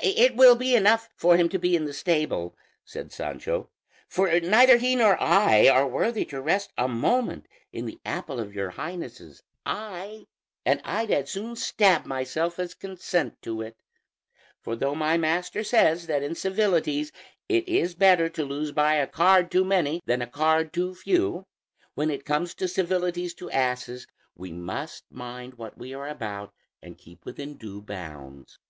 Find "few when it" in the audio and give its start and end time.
20.94-22.24